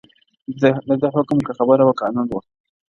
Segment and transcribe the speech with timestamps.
[0.61, 0.63] د
[1.01, 2.39] ده حکم، که خبره وه قانون وو!!